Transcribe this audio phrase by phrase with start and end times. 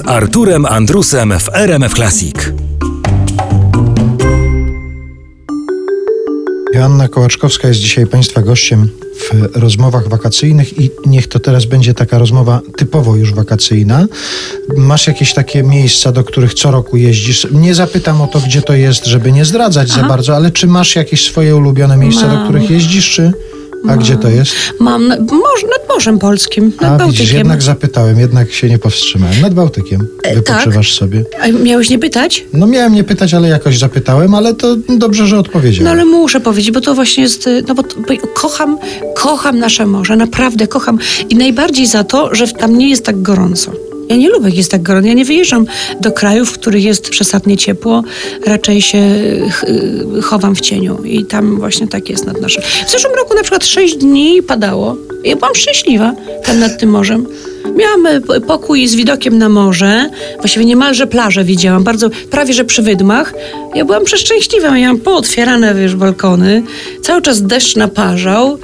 [0.00, 2.36] Z Arturem Andrusem w RMF Classic.
[6.74, 12.18] Joanna Kołaczkowska jest dzisiaj Państwa gościem w rozmowach wakacyjnych i niech to teraz będzie taka
[12.18, 14.06] rozmowa typowo już wakacyjna.
[14.76, 17.46] Masz jakieś takie miejsca, do których co roku jeździsz?
[17.52, 20.96] Nie zapytam o to, gdzie to jest, żeby nie zdradzać za bardzo, ale czy masz
[20.96, 22.44] jakieś swoje ulubione miejsca, do Mam.
[22.44, 23.32] których jeździsz, czy...
[23.88, 24.52] A gdzie to jest?
[24.80, 27.10] Mam nad Morzem Polskim, nad A Bałtykiem.
[27.12, 29.40] widzisz, jednak zapytałem, jednak się nie powstrzymałem.
[29.40, 31.24] Nad Bałtykiem E, wypoczywasz sobie.
[31.42, 32.44] A miałeś nie pytać?
[32.52, 35.84] No miałem nie pytać, ale jakoś zapytałem, ale to dobrze, że odpowiedziałem.
[35.84, 38.78] No ale muszę powiedzieć, bo to właśnie jest, y, no bo, bo kocham,
[39.14, 40.98] kocham nasze morze, naprawdę kocham.
[41.28, 43.72] I najbardziej za to, że tam nie jest tak gorąco.
[44.10, 45.08] Ja nie lubię, jak jest tak gorąco.
[45.08, 45.66] Ja nie wyjeżdżam
[46.00, 48.02] do krajów, w których jest przesadnie ciepło.
[48.46, 51.02] Raczej się y, chowam w cieniu.
[51.04, 52.62] I tam właśnie tak jest nad naszym.
[52.86, 54.96] W zeszłym roku na przykład sześć dni padało.
[55.24, 57.26] Ja byłam szczęśliwa tam nad tym morzem.
[57.76, 62.82] Miałam e, pokój z widokiem na morze, właściwie niemalże plażę widziałam, bardzo, prawie że przy
[62.82, 63.34] wydmach.
[63.74, 66.62] Ja byłam przeszczęśliwa, miałam pootwierane, wiesz, balkony,
[67.02, 68.58] cały czas deszcz naparzał.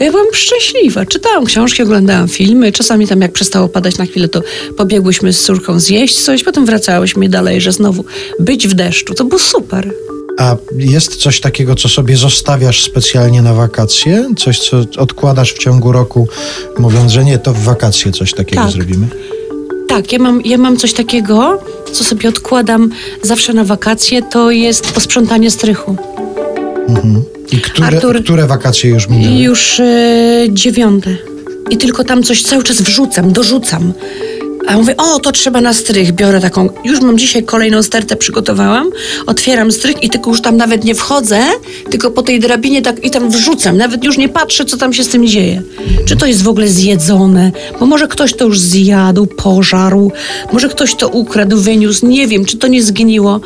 [0.00, 1.06] Ja byłam szczęśliwa.
[1.06, 2.72] Czytałam książki, oglądałam filmy.
[2.72, 4.42] Czasami tam jak przestało padać na chwilę, to
[4.76, 8.04] pobiegłyśmy z córką zjeść coś, potem wracałyśmy dalej, że znowu
[8.40, 9.14] być w deszczu.
[9.14, 9.92] To było super.
[10.38, 14.28] A jest coś takiego, co sobie zostawiasz specjalnie na wakacje?
[14.36, 16.28] Coś, co odkładasz w ciągu roku,
[16.78, 18.72] mówiąc, że nie, to w wakacje coś takiego Tak.
[18.72, 19.06] zrobimy?
[19.88, 22.90] Tak, ja mam, ja mam coś takiego, co sobie odkładam
[23.22, 25.96] zawsze na wakacje, to jest posprzątanie strychu.
[27.52, 29.34] I które, Artur- które wakacje już minęły?
[29.36, 31.16] Już e, dziewiąte.
[31.70, 33.92] I tylko tam coś cały czas wrzucam, dorzucam.
[34.66, 36.12] A mówię, o, to trzeba na strych.
[36.12, 38.90] Biorę taką, już mam dzisiaj kolejną stertę przygotowałam,
[39.26, 41.40] otwieram strych i tylko już tam nawet nie wchodzę,
[41.90, 43.76] tylko po tej drabinie tak i tam wrzucam.
[43.76, 45.62] Nawet już nie patrzę, co tam się z tym dzieje.
[46.04, 47.52] Czy to jest w ogóle zjedzone?
[47.80, 50.12] Bo może ktoś to już zjadł, pożarł,
[50.52, 53.40] może ktoś to ukradł, wyniósł, nie wiem, czy to nie zgniło.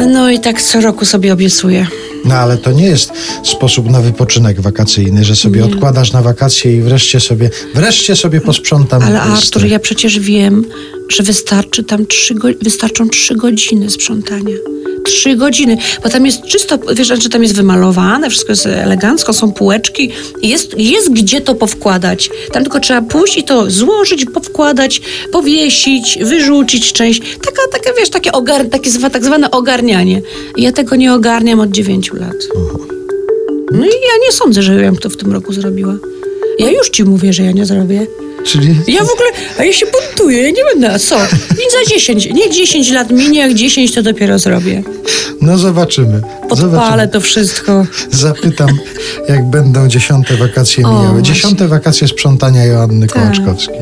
[0.00, 1.86] No i tak co roku sobie obiecuję.
[2.24, 3.12] No ale to nie jest
[3.44, 9.02] sposób na wypoczynek wakacyjny, że sobie odkładasz na wakacje i wreszcie sobie, wreszcie sobie posprzątam.
[9.02, 9.20] Ale.
[9.20, 10.64] Artur, ja przecież wiem,
[11.08, 14.56] że wystarczy tam trzy wystarczą trzy godziny sprzątania.
[15.04, 19.52] Trzy godziny, bo tam jest czysto, wiesz, że tam jest wymalowane, wszystko jest elegancko, są
[19.52, 20.10] półeczki,
[20.42, 22.30] jest, jest gdzie to powkładać.
[22.52, 25.00] Tam tylko trzeba pójść i to złożyć, powkładać,
[25.32, 27.20] powiesić, wyrzucić część.
[27.20, 30.22] Taka, taka wiesz, takie, ogar, takie tak zwane ogarnianie.
[30.56, 32.36] Ja tego nie ogarniam od dziewięciu lat.
[33.72, 35.96] No i ja nie sądzę, że ja bym to w tym roku zrobiła.
[36.58, 38.06] Ja już ci mówię, że ja nie zrobię.
[38.46, 41.16] Czyli Ja w ogóle, a ja się buntuję, ja nie będę, a co?
[41.52, 44.82] I za 10, nie 10 lat minie, jak 10 to dopiero zrobię.
[45.40, 46.20] no zobaczymy.
[46.48, 47.08] Podpalę zobaczymy.
[47.08, 47.86] to wszystko.
[48.10, 48.68] Zapytam,
[49.28, 51.22] jak będą dziesiąte wakacje O, mijały.
[51.22, 53.16] Dziesiąte wakacje sprzątania Joanny Tak.
[53.22, 53.76] Kołaczkowskiej.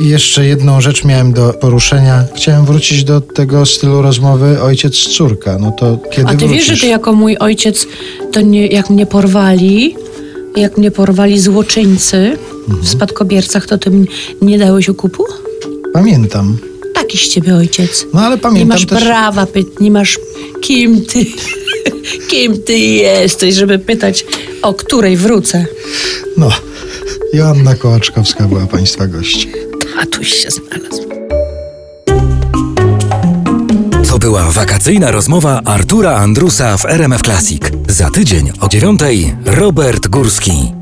[0.00, 2.24] I jeszcze jedną rzecz miałem do poruszenia.
[2.36, 5.58] Chciałem wrócić do tego stylu rozmowy ojciec-córka.
[5.60, 6.56] No to kiedy A ty wrócisz?
[6.56, 7.86] wiesz, że ty jako mój ojciec,
[8.32, 9.96] to nie, jak mnie porwali,
[10.56, 12.38] jak mnie porwali złoczyńcy
[12.82, 14.06] w spadkobiercach, to ty m-
[14.42, 15.24] nie dałeś okupu?
[15.92, 16.58] Pamiętam.
[16.94, 18.06] Taki z ciebie ojciec.
[18.14, 19.02] No ale Nie pamiętam masz też...
[19.02, 20.18] prawa pytać, nie masz
[20.60, 21.26] kim ty,
[22.30, 24.24] kim ty jesteś, żeby pytać,
[24.62, 25.66] o której wrócę.
[26.36, 26.50] No,
[27.32, 29.52] Joanna Kołaczkowska była państwa gościem.
[30.00, 31.11] Tatuś się znalazł.
[34.12, 37.62] To była wakacyjna rozmowa Artura Andrusa w RMF Classic.
[37.88, 40.72] Za tydzień o dziewiątej Robert Górski.